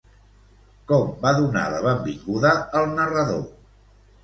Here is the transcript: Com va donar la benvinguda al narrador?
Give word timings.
Com 0.91 1.11
va 1.25 1.35
donar 1.41 1.67
la 1.75 1.83
benvinguda 1.85 2.57
al 2.83 2.91
narrador? 2.97 3.49